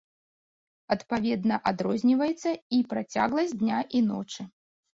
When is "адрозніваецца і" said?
1.73-2.81